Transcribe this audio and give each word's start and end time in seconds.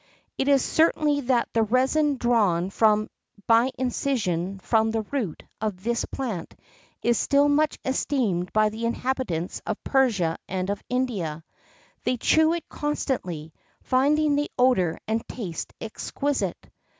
[X 0.39 0.47
48] 0.47 0.47
It 0.47 0.51
is 0.55 0.65
certain 0.65 1.25
that 1.27 1.49
the 1.53 1.61
resin 1.61 2.17
drawn 2.17 2.71
by 3.45 3.69
incision 3.77 4.57
from 4.57 4.89
the 4.89 5.03
root 5.03 5.43
of 5.61 5.83
this 5.83 6.05
plant 6.05 6.55
is 7.03 7.19
still 7.19 7.47
much 7.47 7.77
esteemed 7.85 8.51
by 8.51 8.69
the 8.69 8.85
inhabitants 8.87 9.61
of 9.63 9.83
Persia 9.83 10.39
and 10.47 10.71
of 10.71 10.81
India; 10.89 11.43
they 12.03 12.17
chew 12.17 12.53
it 12.53 12.67
constantly, 12.67 13.53
finding 13.83 14.35
the 14.35 14.49
odour 14.57 14.97
and 15.07 15.23
taste 15.27 15.71
exquisite. 15.79 16.57